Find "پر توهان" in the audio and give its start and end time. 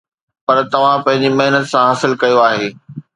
0.45-0.99